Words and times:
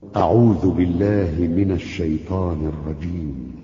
أعوذ 0.00 0.70
بالله 0.70 1.32
من 1.38 1.72
الشيطان 1.72 2.72
الرجيم. 2.72 3.60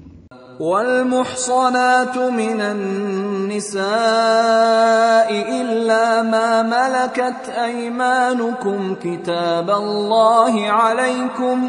والمحصنات 0.60 2.18
من 2.18 2.60
النساء 2.60 3.82
إلا 5.60 6.22
ما 6.22 6.62
ملكت 6.62 7.48
أيمانكم 7.48 8.94
كتاب 9.02 9.70
الله 9.70 10.70
عليكم 10.70 11.68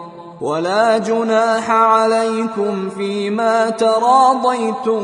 ولا 0.41 0.97
جناح 0.97 1.71
عليكم 1.71 2.89
فيما 2.89 3.69
تراضيتم 3.69 5.01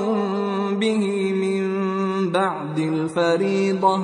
به 0.79 1.33
من 1.33 1.67
بعد 2.31 2.79
الفريضة. 2.79 4.01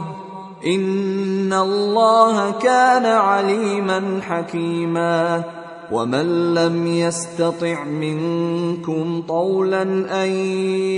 إن 0.65 1.53
الله 1.53 2.51
كان 2.51 3.05
عليما 3.05 4.19
حكيما. 4.21 5.43
ومن 5.91 6.53
لم 6.53 6.87
يستطع 6.87 7.83
منكم 7.83 9.23
طولا 9.27 9.81
أن 10.23 10.29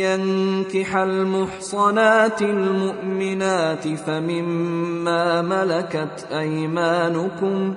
ينكح 0.03 0.95
المحصنات 0.95 2.41
المؤمنات 2.41 3.87
فمما 3.87 5.41
ملكت 5.41 6.27
أيمانكم 6.31 7.73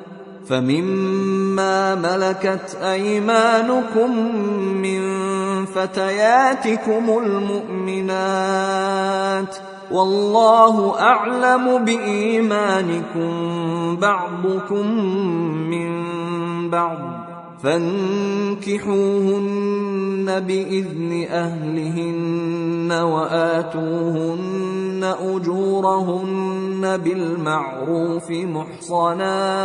فمما 0.49 1.95
ملكت 1.95 2.79
ايمانكم 2.83 4.37
من 4.83 5.01
فتياتكم 5.65 7.19
المؤمنات 7.99 9.57
والله 9.91 11.01
اعلم 11.01 11.85
بايمانكم 11.85 13.31
بعضكم 13.97 14.87
من 15.71 15.91
بعض 16.71 17.28
فانكحوهن 17.63 18.69
بإذن 20.41 21.27
أهلهن 21.31 22.93
وآتوهن 22.93 24.49
أجورهن 25.21 26.97
بالمعروف 26.97 28.31
محصنات 28.31 29.59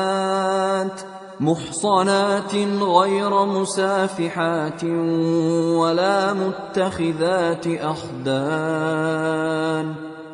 محصنات 1.40 2.56
غير 2.82 3.46
مسافحات 3.46 4.84
ولا 5.80 6.34
متخذات 6.34 7.68
أخدان. 7.68 9.34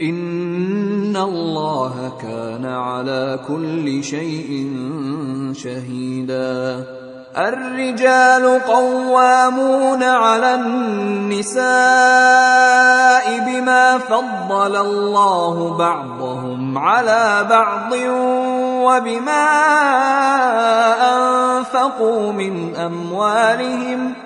ان 0.00 1.16
الله 1.16 2.12
كان 2.22 2.66
على 2.66 3.40
كل 3.48 4.04
شيء 4.04 4.72
شهيدا 5.52 6.84
الرجال 7.36 8.60
قوامون 8.68 10.02
على 10.02 10.54
النساء 10.54 11.64
بما 13.46 13.98
فضل 13.98 14.76
الله 14.76 15.76
بعضهم 15.78 16.78
على 16.78 17.46
بعض 17.50 17.92
وبما 18.84 19.46
انفقوا 21.16 22.32
من 22.32 22.76
اموالهم 22.76 24.25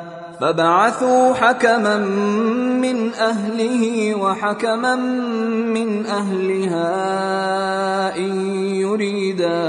فبعثوا 0.41 1.33
حكما 1.33 1.97
من 2.81 3.13
أهله 3.13 4.15
وحكما 4.15 4.95
من 5.75 6.05
أهلها 6.05 6.87
إن 8.17 8.41
يريدا 8.75 9.61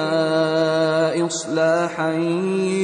إصلاحا 1.27 2.13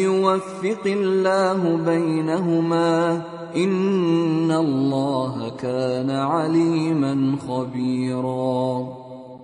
يوفق 0.05 0.85
الله 0.87 1.76
بينهما 1.87 3.23
إن 3.56 4.52
الله 4.52 5.52
كان 5.58 6.11
عليما 6.11 7.37
خبيرا 7.49 8.98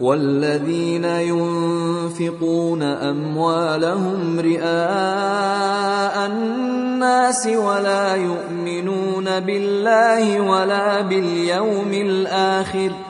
والذين 0.00 1.04
ينفقون 1.04 2.82
أموالهم 2.82 4.40
رئاء 4.40 6.26
الناس 6.26 7.46
ولا 7.46 8.14
يؤمنون 8.14 9.40
بالله 9.40 10.40
ولا 10.40 11.00
باليوم 11.00 11.92
الآخر 11.92 13.09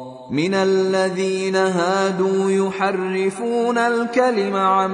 من 0.31 0.53
الذين 0.53 1.55
هادوا 1.55 2.51
يحرفون 2.51 3.77
الكلم 3.77 4.55
عن 4.55 4.93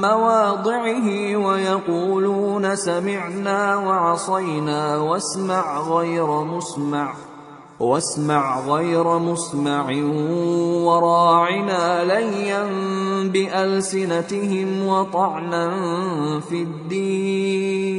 مواضعه 0.00 1.36
ويقولون 1.36 2.76
سمعنا 2.76 3.76
وعصينا 3.76 4.96
واسمع 4.96 5.80
غير 5.80 6.44
مسمع 6.44 7.14
واسمع 7.80 8.60
غير 8.60 9.18
مسمع 9.18 9.90
وراعنا 10.84 12.04
ليا 12.04 12.64
بألسنتهم 13.28 14.86
وطعنا 14.86 15.70
في 16.40 16.62
الدين. 16.62 17.98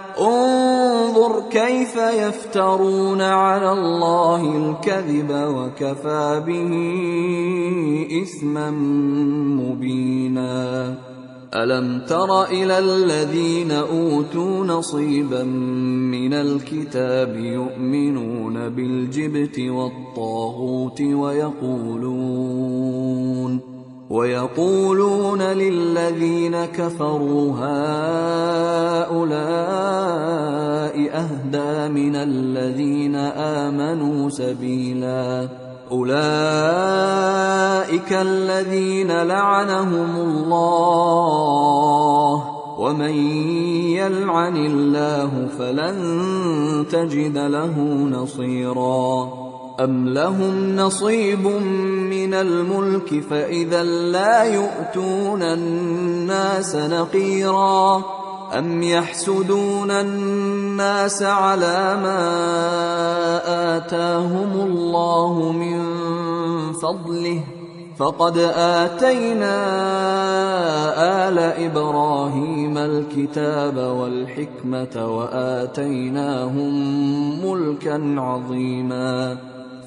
انظر 0.19 1.49
كيف 1.49 1.95
يفترون 1.95 3.21
على 3.21 3.71
الله 3.71 4.57
الكذب 4.57 5.31
وكفى 5.31 6.43
به 6.47 6.71
إثما 8.23 8.71
مبينا. 9.61 10.97
ألم 11.55 12.01
تر 12.07 12.43
إلى 12.43 12.79
الذين 12.79 13.71
أوتوا 13.71 14.65
نصيبا 14.65 15.43
من 15.43 16.33
الكتاب 16.33 17.35
يؤمنون 17.35 18.69
بالجبت 18.69 19.59
والطاغوت 19.59 21.01
ويقولون 21.01 22.21
ويقولون 24.11 25.41
للذين 25.41 26.65
كفروا 26.65 27.51
هؤلاء 27.51 29.31
أهدى 31.13 31.89
من 31.93 32.15
الذين 32.15 33.15
آمنوا 33.15 34.29
سبيلا. 34.29 35.47
أولئك 35.91 36.13
الذين 38.13 39.21
لعنهم 39.21 40.15
الله. 40.15 40.61
ومن 42.79 43.13
يلعن 43.95 44.57
الله 44.57 45.47
فلن 45.59 46.85
تجد 46.91 47.37
له 47.37 47.79
نصيرا. 48.11 49.50
أم 49.83 50.09
لهم 50.09 50.75
نصيب 50.75 51.47
من 52.09 52.33
الملك 52.33 53.23
فإذا 53.29 53.83
لا 53.83 54.43
يؤتون 54.43 55.43
الناس 55.43 56.75
نقيرا 56.75 58.03
أم 58.57 58.83
يحسدون 58.83 59.91
الناس 59.91 61.23
على 61.23 61.99
ما 62.03 62.21
آتاهم 63.77 64.51
الله 64.61 65.51
من 65.51 65.83
فضله 66.73 67.43
فقد 67.97 68.37
آتينا 68.55 69.57
آل 71.27 71.39
إبراهيم 71.39 72.77
الكتاب 72.77 73.77
والحكمة 73.77 75.17
وآتيناهم 75.17 76.73
ملكا 77.45 78.15
عظيما 78.17 79.37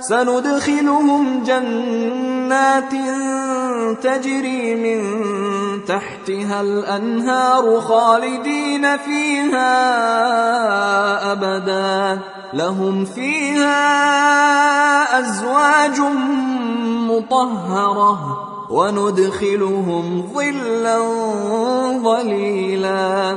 سندخلهم 0.00 1.42
جنات 1.44 2.92
تجري 4.02 4.74
من 4.74 5.00
تحتها 5.84 6.60
الأنهار 6.60 7.80
خالدين 7.80 8.96
فيها 8.96 9.72
أبدا. 11.32 12.18
لهم 12.52 13.04
فيها 13.04 13.80
أزواج 15.20 16.00
مطهرة 17.10 18.18
وندخلهم 18.70 20.28
ظلا 20.34 20.98
ظليلا. 22.02 23.36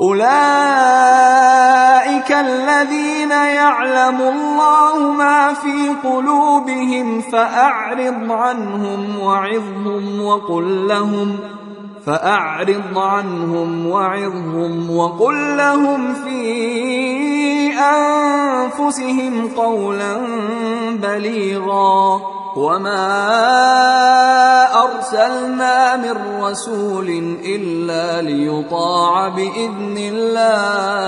أولئك 0.00 0.28
الذين 2.32 3.30
يعلم 3.30 4.20
الله 4.20 5.12
ما 5.12 5.52
في 5.52 6.08
قلوبهم 6.08 7.20
فأعرض 7.20 8.32
عنهم 8.32 9.18
وعظهم 9.20 10.24
وقل 10.24 10.88
لهم 10.88 11.36
فأعرض 12.06 12.98
عنهم 12.98 13.86
وعظهم 13.86 14.96
وقل 14.96 15.56
لهم 15.56 16.14
في 16.14 17.57
أنفسهم 17.78 19.48
قولا 19.56 20.16
بليغا 20.92 22.20
وما 22.56 23.08
أرسلنا 24.84 25.96
من 25.96 26.42
رسول 26.42 27.08
إلا 27.44 28.22
ليطاع 28.22 29.28
بإذن 29.28 29.96
الله 29.98 30.98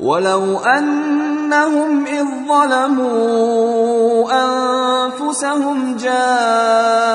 ولو 0.00 0.58
أنهم 0.58 2.06
إذ 2.06 2.26
ظلموا 2.48 4.28
أنفسهم 4.32 5.96
جاءوك 5.96 7.08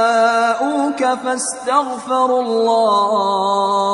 فاستغفروا 1.24 2.42
الله 2.42 3.94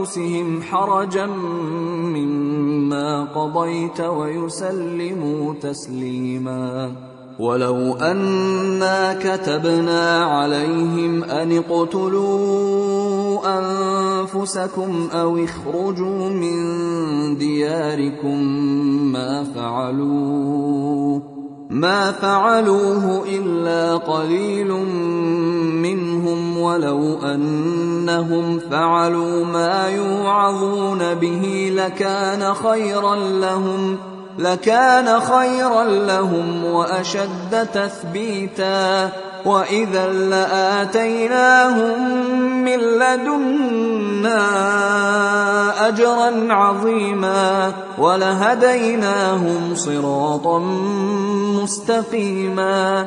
أنفسهم 0.00 0.62
حرجا 0.62 1.26
مما 2.16 3.24
قضيت 3.24 4.00
ويسلموا 4.00 5.54
تسليما. 5.54 6.92
ولو 7.38 7.94
انا 7.94 9.14
كتبنا 9.14 10.24
عليهم 10.24 11.24
ان 11.24 11.56
اقتلوا 11.56 13.40
انفسكم 13.58 15.08
أو 15.12 15.44
اخرجوا 15.44 16.28
من 16.28 16.56
دياركم 17.38 18.42
ما 19.12 19.44
فعلوه 19.54 21.39
ما 21.70 22.12
فعلوه 22.12 23.24
إلا 23.28 23.96
قليل 23.96 24.72
منهم 25.82 26.58
ولو 26.58 27.18
أنهم 27.22 28.58
فعلوا 28.58 29.44
ما 29.44 29.88
يوعظون 29.88 31.14
به 31.14 31.72
لكان 31.74 32.54
خيرا 32.54 33.16
لهم 33.16 33.96
لكان 34.38 35.20
خيرا 35.20 35.84
لهم 35.84 36.64
وأشد 36.64 37.68
تثبيتا 37.74 39.10
وإذا 39.46 40.06
لآتيناهم 40.12 42.02
من 42.64 42.78
لدنا 42.78 44.40
أجرا 45.88 46.52
عظيما 46.54 47.72
ولهديناهم 47.98 49.74
صراطا 49.74 50.58
مستقيما 51.62 53.06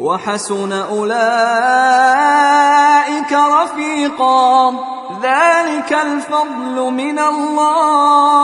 وحسن 0.00 0.72
أولئك 0.72 1.32
رفيقا. 3.32 4.70
ذلك 5.22 5.92
الفضل 5.92 6.90
من 6.92 7.18
الله. 7.18 8.38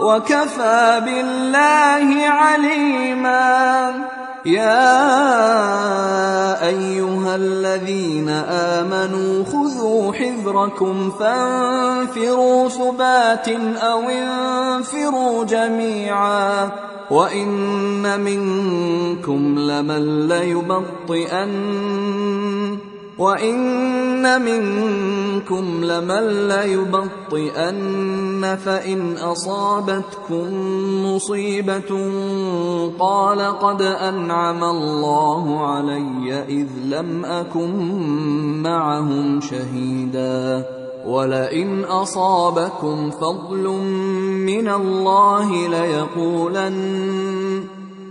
وكفى 0.00 1.00
بالله 1.04 2.28
عليما. 2.28 3.92
يا 4.46 5.08
أيها 6.66 7.36
الذين 7.36 8.28
آمنوا 8.48 9.44
خذوا 9.88 10.12
حذركم 10.12 11.10
فانفروا 11.10 12.68
ثبات 12.68 13.48
أو 13.76 14.00
انفروا 14.08 15.44
جميعا 15.44 16.70
وإن 17.10 18.20
منكم 18.20 19.58
لمن 19.58 20.28
ليبطئن 20.28 21.48
وإن 23.18 24.42
منكم 24.42 25.84
لمن 25.84 26.48
ليبطئن 26.48 27.78
فإن 28.56 29.16
أصابتكم 29.16 30.46
مصيبة 31.06 31.90
قال 32.98 33.40
قد 33.40 33.82
أنعم 33.82 34.64
الله 34.64 35.66
علي 35.66 36.44
إذ 36.48 36.68
لم 36.84 37.24
أكن 37.24 37.72
معهم 38.62 39.40
شهيدا 39.40 40.66
ولئن 41.06 41.84
أصابكم 41.84 43.10
فضل 43.10 43.64
من 44.46 44.68
الله 44.68 45.68
ليقولن 45.68 47.77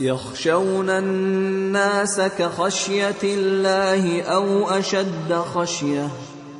يخشون 0.00 0.90
الناس 0.90 2.20
كخشية 2.20 3.22
الله 3.24 4.22
أو 4.22 4.68
أشد 4.68 5.34
خشية. 5.54 6.08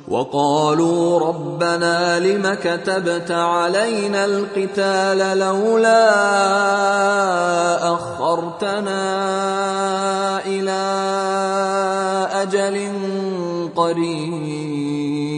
وقالوا 0.07 1.19
ربنا 1.19 2.19
لم 2.19 2.53
كتبت 2.53 3.31
علينا 3.31 4.25
القتال 4.25 5.39
لولا 5.39 6.13
أخرتنا 7.93 9.01
إلى 10.45 10.81
أجل 12.31 12.91
قريب. 13.75 15.37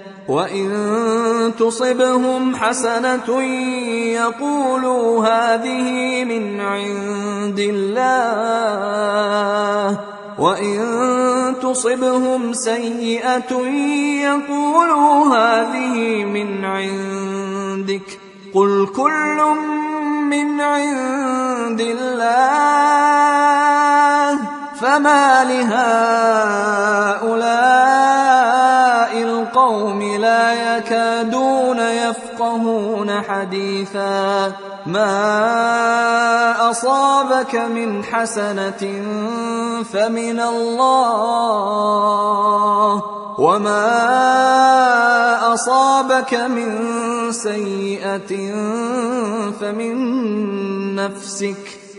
وان 0.27 1.51
تصبهم 1.59 2.55
حسنه 2.55 3.41
يقولوا 4.13 5.27
هذه 5.27 6.23
من 6.25 6.61
عند 6.61 7.59
الله 7.59 8.91
وان 10.39 10.79
تصبهم 11.61 12.53
سيئه 12.53 13.53
يقولوا 14.21 15.35
هذه 15.35 16.25
من 16.25 16.65
عندك 16.65 18.19
قل 18.53 18.87
كل 18.95 19.41
من 20.29 20.61
عند 20.61 21.81
الله 21.81 23.21
فما 24.81 25.43
لهؤلاء 25.43 26.91
القوم 29.61 30.01
لا 30.01 30.77
يكادون 30.77 31.79
يفقهون 31.79 33.21
حديثا. 33.21 34.51
ما 34.85 36.69
أصابك 36.69 37.55
من 37.55 38.03
حسنة 38.03 39.03
فمن 39.93 40.39
الله. 40.39 40.91
وما 43.39 43.93
أصابك 45.53 46.33
من 46.33 46.81
سيئة 47.31 48.51
فمن 49.61 49.95
نفسك. 50.95 51.80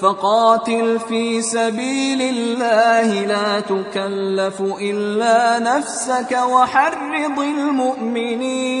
فقاتل 0.00 0.98
في 1.08 1.42
سبيل 1.42 2.22
الله 2.22 3.26
لا 3.26 3.60
تكلف 3.60 4.60
إلا 4.60 5.58
نفسك 5.58 6.32
وحرض 6.32 7.38
المؤمنين. 7.38 8.80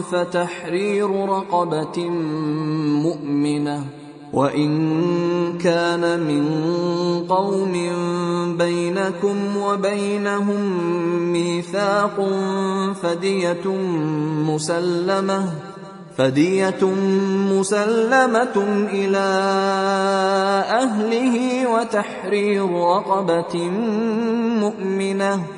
فتحرير 0.00 1.28
رقبة 1.28 2.08
مؤمنة. 3.04 3.84
وإن 4.32 5.58
كان 5.58 6.20
من 6.20 6.44
قوم 7.28 7.72
بينكم 8.58 9.56
وبينهم 9.56 10.62
ميثاق 11.32 12.28
فدية 13.02 13.66
مسلمة 14.46 15.52
فدية 16.16 16.84
مسلمة 17.52 18.56
إلى 18.92 19.28
أهله 20.68 21.66
وتحرير 21.72 22.70
رقبة 22.70 23.70
مؤمنة. 24.60 25.57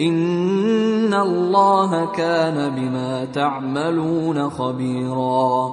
ان 0.00 1.14
الله 1.14 2.04
كان 2.04 2.74
بما 2.74 3.24
تعملون 3.24 4.50
خبيرا. 4.50 5.72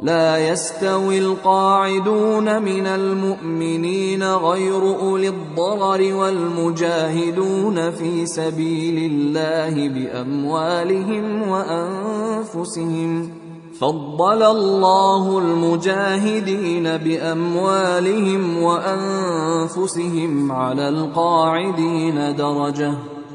لا 0.00 0.48
يستوي 0.48 1.18
القاعدون 1.18 2.62
من 2.62 2.86
المؤمنين 2.86 4.22
غير 4.22 4.82
اولي 5.00 5.28
الضرر 5.28 6.14
والمجاهدون 6.14 7.90
في 7.90 8.26
سبيل 8.26 9.12
الله 9.12 9.88
باموالهم 9.88 11.48
وانفسهم. 11.48 13.30
فضل 13.80 14.42
الله 14.42 15.38
المجاهدين 15.38 16.96
باموالهم 16.96 18.62
وانفسهم 18.62 20.52
على 20.52 20.88
القاعدين 20.88 22.36
درجه. 22.36 23.15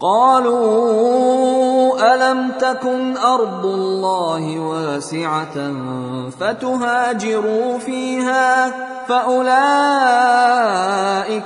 قالوا 0.00 1.86
ألم 2.14 2.52
تكن 2.60 3.16
أرض 3.16 3.66
الله 3.66 4.58
واسعة 4.58 5.72
فتهاجروا 6.40 7.78
فيها 7.78 8.72
فأولئك 9.08 9.52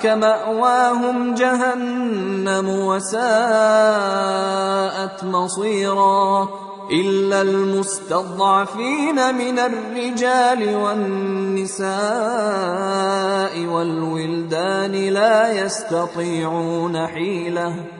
مأواهم 0.06 1.34
جهنم 1.34 2.68
وساءت 2.68 3.20
مصيرا 5.24 6.48
إلا 6.92 7.42
المستضعفين 7.42 9.34
من 9.34 9.58
الرجال 9.58 10.76
والنساء 10.76 11.90
والولدان 13.66 14.92
لا 14.92 15.52
يستطيعون 15.64 17.06
حيلة 17.06 17.99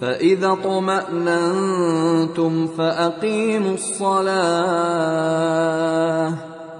فإذا 0.00 0.52
اطمأننتم 0.52 2.66
فأقيموا 2.66 3.74
الصلاة. 3.74 4.30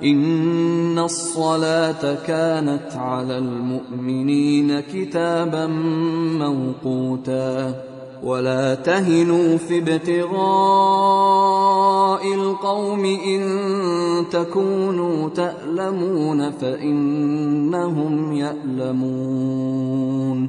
إن 0.04 0.98
الصلاة 0.98 2.14
كانت 2.26 2.96
على 2.96 3.38
المؤمنين 3.38 4.80
كتابا 4.80 5.66
موقوتا. 6.38 7.74
ولا 8.22 8.74
تهنوا 8.74 9.56
في 9.56 9.78
ابتغاء 9.78 10.40
القوم 12.34 13.04
إن 13.04 13.42
تكونوا 14.30 15.28
تألمون 15.28 16.50
فإنهم 16.50 18.32
يألمون. 18.32 20.48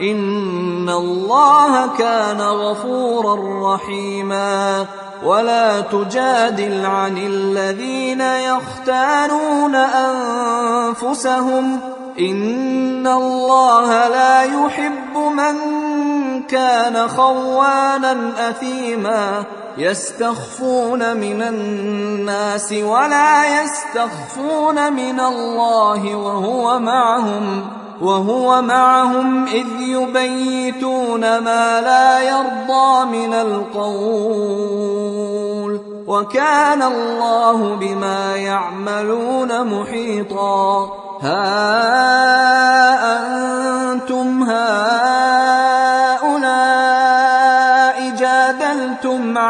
ان 0.00 0.88
الله 0.88 1.96
كان 1.98 2.40
غفورا 2.40 3.74
رحيما 3.74 4.86
ولا 5.24 5.80
تجادل 5.80 6.86
عن 6.86 7.18
الذين 7.18 8.20
يختانون 8.20 9.74
انفسهم 10.94 11.80
ان 12.20 13.06
الله 13.06 14.08
لا 14.08 14.42
يحب 14.42 15.16
من 15.16 15.56
كان 16.42 17.08
خوانا 17.08 18.32
اثيما 18.50 19.44
يستخفون 19.78 21.16
من 21.16 21.42
الناس 21.42 22.72
ولا 22.72 23.62
يستخفون 23.62 24.92
من 24.92 25.20
الله 25.20 26.14
وهو 26.14 26.78
معهم 26.78 27.66
وهو 28.00 28.62
معهم 28.62 29.44
إذ 29.44 29.66
يبيتون 29.80 31.20
ما 31.20 31.80
لا 31.80 32.20
يرضى 32.20 33.04
من 33.18 33.34
القول 33.34 34.96
وكان 36.06 36.82
الله 36.82 37.74
بما 37.74 38.36
يعملون 38.36 39.64
محيطا 39.66 40.90
ها 41.22 41.56
أنتم 43.92 44.42
هؤلاء 44.42 45.35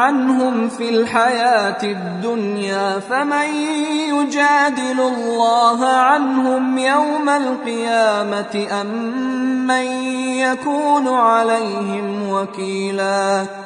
عنهم 0.06 0.68
في 0.68 0.88
الحياة 0.88 1.82
الدنيا 1.82 2.98
فمن 2.98 3.48
يجادل 4.14 5.00
الله 5.00 5.86
عنهم 5.86 6.78
يوم 6.78 7.28
القيامة 7.28 8.66
أم 8.80 8.86
من 9.66 9.86
يكون 10.38 11.08
عليهم 11.08 12.30
وكيلاً 12.30 13.65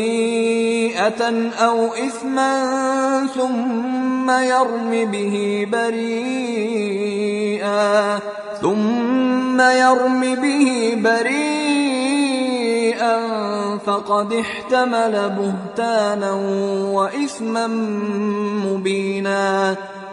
أو 1.60 1.94
إثما 1.94 3.28
ثم 3.36 4.30
يرم 4.30 5.12
به 5.12 5.68
بريئا 5.72 7.00
ثم 8.62 9.62
يرم 9.62 10.36
به 10.36 10.98
بريئا 11.04 11.70
فقد 13.86 14.34
احتمل 14.34 15.30
بهتانا 15.30 16.32
وإثما 16.94 17.68
مبينا 18.66 19.76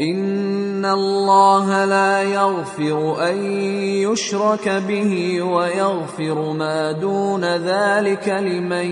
ان 0.00 0.84
الله 0.84 1.84
لا 1.84 2.22
يغفر 2.22 3.28
ان 3.30 3.44
يشرك 4.08 4.68
به 4.88 5.42
ويغفر 5.42 6.52
ما 6.52 6.92
دون 6.92 7.44
ذلك 7.44 8.28
لمن 8.28 8.88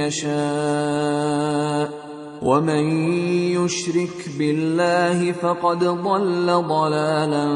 يشاء 0.00 1.88
ومن 2.42 2.84
يشرك 3.52 4.18
بالله 4.38 5.32
فقد 5.32 5.78
ضل 5.84 6.46
ضلالا 6.46 7.46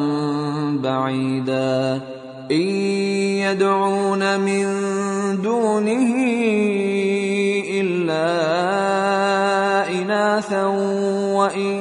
بعيدا 0.83 2.01
ان 2.51 2.66
يدعون 3.41 4.41
من 4.41 4.64
دونه 5.43 6.14
الا 7.81 8.27
اناثا 9.89 10.64
وان 11.35 11.76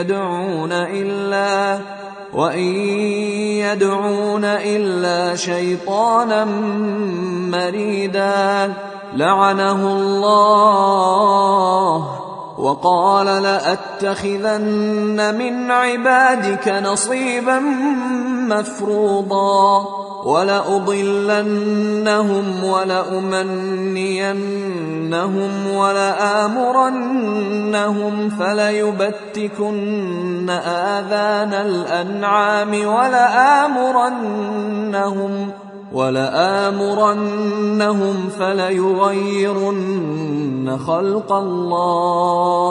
يدعون 0.00 0.72
إلا 0.72 1.78
وإن 2.34 2.74
يدعون 3.60 4.44
إلا 4.44 5.36
شيطانا 5.36 6.44
مريدا 7.50 8.72
لعنه 9.16 9.86
الله 9.96 10.90
وقال 12.58 13.26
لأتخذن 13.42 15.34
من 15.38 15.70
عبادك 15.70 16.68
نصيبا 16.68 17.58
مفروضا 18.48 19.86
ولأضلنهم 20.24 21.84
ولأمنينهم 22.64 23.90
ولآمرنهم 25.76 27.10
فليبتكن 28.30 29.70
آذان 30.50 31.54
الأنعام 31.54 32.86
ولآمرنهم 32.86 34.10
ولآمرنهم 35.92 37.48
فليغيرن 38.38 39.80
خلق 40.86 41.32
الله 41.32 42.70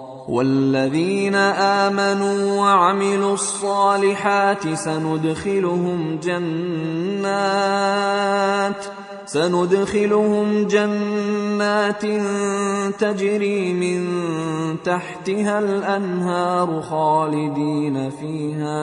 والذين 0.27 1.35
آمنوا 1.35 2.59
وعملوا 2.59 3.33
الصالحات 3.33 4.73
سندخلهم 4.73 6.19
جنات 6.23 7.71
سندخلهم 9.25 10.67
جنات 10.67 12.05
تجري 12.99 13.73
من 13.73 14.07
تحتها 14.83 15.59
الأنهار 15.59 16.81
خالدين 16.81 18.09
فيها 18.09 18.81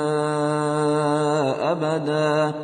أبدا. 1.73 2.55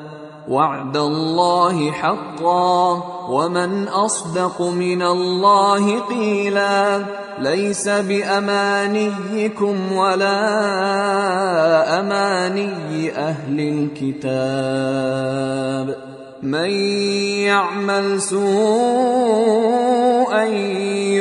وعد 0.48 0.96
الله 0.96 1.90
حقا 1.90 3.02
ومن 3.28 3.88
أصدق 3.88 4.62
من 4.62 5.02
الله 5.02 6.00
قيلا 6.00 7.02
ليس 7.38 7.88
بأمانيكم 7.88 9.92
ولا 9.92 10.40
أماني 12.00 13.10
أهل 13.16 13.88
الكتاب 14.02 15.96
من 16.42 16.70
يعمل 17.48 18.20
سوءا 18.20 19.64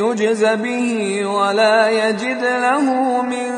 يجز 0.04 0.44
به 0.44 1.26
ولا 1.26 2.08
يجد 2.08 2.42
له 2.42 2.82
من 3.22 3.50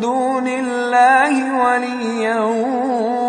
دون 0.00 0.48
الله 0.48 1.64
وليا 1.64 2.38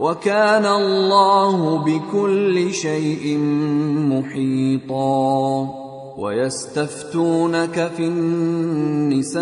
وكان 0.00 0.66
الله 0.66 1.76
بكل 1.76 2.72
شيء 2.72 3.38
محيطا. 4.08 5.68
ويستفتونك 6.18 7.90
في 7.96 8.06
النساء. 8.06 9.40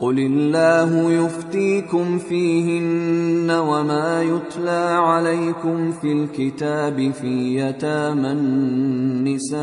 قل 0.00 0.18
الله 0.18 1.12
يفتيكم 1.12 2.18
فيهن 2.18 3.50
وما 3.50 4.22
يتلى 4.22 4.98
عليكم 5.00 5.92
في 5.92 6.12
الكتاب 6.12 7.12
في 7.20 7.60
يتامى 7.60 8.32
النساء. 8.32 9.62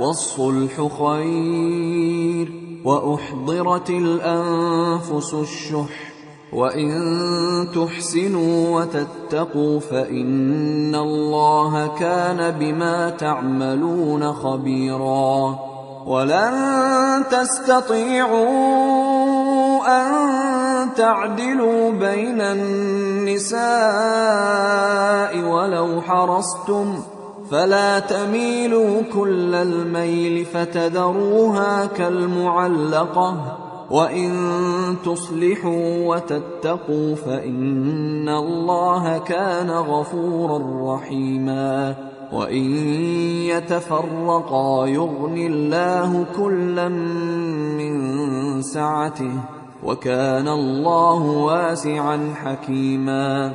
والصلح 0.00 0.88
خير 0.98 2.52
وأحضرت 2.84 3.90
الأنفس 3.90 5.34
الشح 5.34 6.10
وإن 6.52 6.90
تحسنوا 7.74 8.80
وتتقوا 8.80 9.80
فإن 9.80 10.94
الله 10.94 11.86
كان 11.98 12.50
بما 12.58 13.10
تعملون 13.10 14.32
خبيرا 14.32 15.58
ولن 16.06 17.24
تستطيعوا 17.30 18.50
أن 19.86 20.10
تعدلوا 20.94 21.90
بين 21.90 22.40
النساء 22.40 23.60
ولو 25.38 26.00
حرصتم 26.00 27.02
فلا 27.50 27.98
تميلوا 27.98 29.02
كل 29.12 29.54
الميل 29.54 30.44
فتذروها 30.44 31.86
كالمعلقة 31.86 33.58
وإن 33.90 34.30
تصلحوا 35.04 36.06
وتتقوا 36.06 37.14
فإن 37.14 38.28
الله 38.28 39.18
كان 39.18 39.70
غفورا 39.70 40.94
رحيما 40.94 41.94
وإن 42.32 42.64
يتفرقا 43.50 44.86
يغن 44.86 45.38
الله 45.38 46.26
كلا 46.36 46.88
من 47.78 48.62
سعته 48.62 49.32
وكان 49.84 50.48
الله 50.48 51.22
واسعا 51.22 52.34
حكيما 52.34 53.54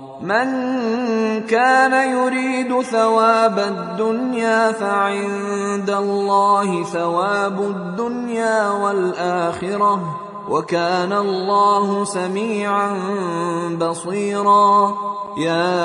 من 0.21 0.47
كان 1.41 2.09
يريد 2.09 2.81
ثواب 2.81 3.59
الدنيا 3.59 4.71
فعند 4.71 5.89
الله 5.89 6.83
ثواب 6.83 7.61
الدنيا 7.61 8.69
والآخرة. 8.69 10.30
وكان 10.51 11.13
الله 11.13 12.03
سميعا 12.05 12.93
بصيرا. 13.79 14.95
يا 15.37 15.79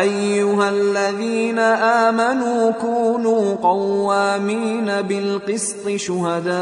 أيها 0.00 0.70
الذين 0.70 1.58
آمنوا 2.08 2.70
كونوا 2.70 3.54
قوامين 3.54 5.02
بالقسط 5.02 5.88
شهداء 5.88 6.52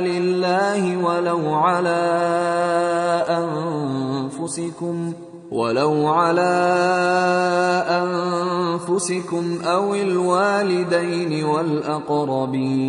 لله 0.00 0.96
ولو 1.04 1.54
على 1.54 2.02
أنفسكم 3.28 5.12
ولو 5.50 6.06
على 6.06 6.54
أنفسكم 8.02 9.58
أو 9.64 9.94
الوالدين 9.94 11.44
والأقربين. 11.44 12.88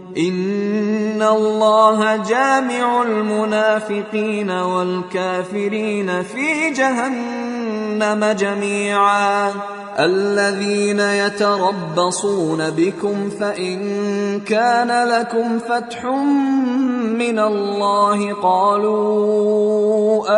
ان 0.17 1.21
الله 1.21 2.15
جامع 2.15 3.01
المنافقين 3.01 4.51
والكافرين 4.51 6.23
في 6.23 6.69
جهنم 6.69 8.25
جميعا. 8.39 9.51
الذين 9.99 10.99
يتربصون 10.99 12.69
بكم 12.69 13.29
فان 13.29 14.39
كان 14.39 15.07
لكم 15.07 15.59
فتح 15.59 16.05
من 16.05 17.39
الله 17.39 18.33
قالوا 18.33 19.81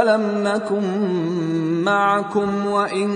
الم 0.02 0.48
نكن 0.48 0.84
معكم 1.84 2.66
وان 2.66 3.14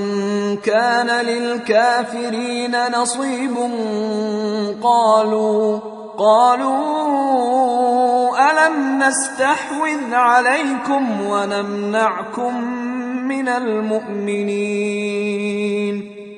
كان 0.57 1.25
للكافرين 1.25 2.75
نصيب 3.01 3.55
قالوا 4.83 5.96
قالوا 6.17 6.77
ألم 8.51 9.03
نستحوذ 9.03 10.13
عليكم 10.13 11.21
ونمنعكم 11.21 12.63
من 13.27 13.47
المؤمنين 13.47 14.97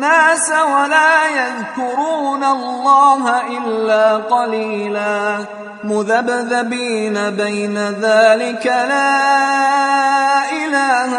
الناس 0.00 0.50
ولا 0.50 1.28
يذكرون 1.28 2.44
الله 2.44 3.40
الا 3.58 4.16
قليلا 4.16 5.38
مذبذبين 5.84 7.30
بين 7.30 7.78
ذلك 7.78 8.66
لا 8.66 10.52
اله 10.52 11.16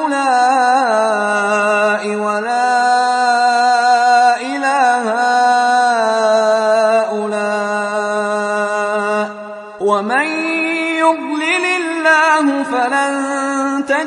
هؤلاء 0.00 2.04
ولا 2.16 2.59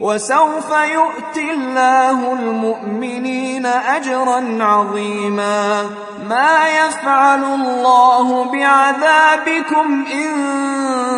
وسوف 0.00 0.70
يؤتي 0.70 1.50
الله 1.50 2.32
المؤمنين 2.32 3.66
اجرا 3.66 4.58
عظيما. 4.60 5.82
ما 6.28 6.68
يفعل 6.68 7.44
الله 7.44 8.52
بعذابكم 8.52 10.04
إن 10.12 10.30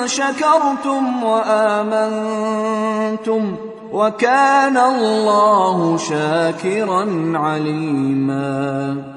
شكرتم 0.07 1.25
وآمنتم 1.25 2.53
وكان 3.93 4.77
الله 4.77 5.97
شاكرا 5.97 7.33
عليما. 7.35 9.12